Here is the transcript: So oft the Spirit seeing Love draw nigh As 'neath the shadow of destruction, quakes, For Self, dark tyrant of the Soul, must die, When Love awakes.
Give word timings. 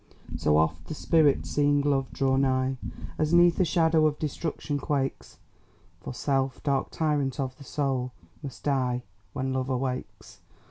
So 0.35 0.57
oft 0.57 0.87
the 0.87 0.95
Spirit 0.95 1.45
seeing 1.45 1.81
Love 1.81 2.11
draw 2.11 2.35
nigh 2.35 2.77
As 3.19 3.35
'neath 3.35 3.57
the 3.57 3.63
shadow 3.65 4.07
of 4.07 4.17
destruction, 4.17 4.79
quakes, 4.79 5.37
For 5.99 6.11
Self, 6.11 6.63
dark 6.63 6.89
tyrant 6.89 7.39
of 7.39 7.55
the 7.59 7.63
Soul, 7.63 8.11
must 8.41 8.63
die, 8.63 9.03
When 9.33 9.53
Love 9.53 9.69
awakes. 9.69 10.39